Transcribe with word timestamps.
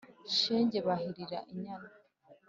shenge 0.39 0.77
bahirira 0.87 1.39
inyana 1.51 1.91